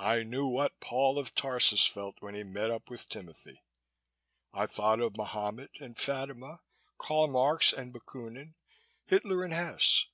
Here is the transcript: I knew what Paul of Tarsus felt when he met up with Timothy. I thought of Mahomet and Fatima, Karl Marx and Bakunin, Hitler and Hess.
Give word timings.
I 0.00 0.22
knew 0.22 0.46
what 0.46 0.80
Paul 0.80 1.18
of 1.18 1.34
Tarsus 1.34 1.84
felt 1.84 2.22
when 2.22 2.34
he 2.34 2.42
met 2.42 2.70
up 2.70 2.88
with 2.88 3.06
Timothy. 3.06 3.60
I 4.50 4.64
thought 4.64 4.98
of 4.98 5.18
Mahomet 5.18 5.72
and 5.78 5.94
Fatima, 5.98 6.60
Karl 6.96 7.26
Marx 7.26 7.74
and 7.74 7.92
Bakunin, 7.92 8.54
Hitler 9.04 9.44
and 9.44 9.52
Hess. 9.52 10.06